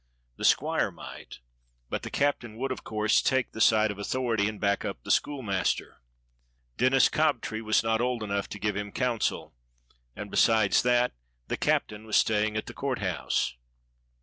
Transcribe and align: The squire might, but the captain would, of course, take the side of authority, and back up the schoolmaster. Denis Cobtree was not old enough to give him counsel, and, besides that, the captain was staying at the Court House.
The 0.37 0.45
squire 0.45 0.89
might, 0.89 1.41
but 1.87 2.01
the 2.01 2.09
captain 2.09 2.57
would, 2.57 2.71
of 2.71 2.83
course, 2.83 3.21
take 3.21 3.51
the 3.51 3.61
side 3.61 3.91
of 3.91 3.99
authority, 3.99 4.49
and 4.49 4.59
back 4.59 4.83
up 4.83 5.03
the 5.03 5.11
schoolmaster. 5.11 6.01
Denis 6.75 7.07
Cobtree 7.07 7.61
was 7.61 7.83
not 7.83 8.01
old 8.01 8.23
enough 8.23 8.49
to 8.49 8.57
give 8.59 8.75
him 8.75 8.91
counsel, 8.91 9.53
and, 10.15 10.31
besides 10.31 10.81
that, 10.81 11.11
the 11.49 11.55
captain 11.57 12.07
was 12.07 12.15
staying 12.17 12.57
at 12.57 12.65
the 12.65 12.73
Court 12.73 12.97
House. 12.97 13.55